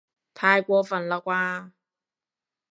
[0.33, 1.71] 太過分喇啩